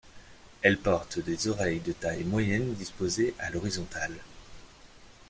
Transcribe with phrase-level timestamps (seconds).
[0.63, 4.17] Elle porte des oreilles de taille moyenne, disposées à l'horizontale.